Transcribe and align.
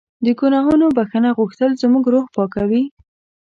د 0.25 0.27
ګناهونو 0.39 0.85
بښنه 0.97 1.29
غوښتل 1.37 1.71
زموږ 1.81 2.05
روح 2.13 2.25
پاکوي. 2.35 2.83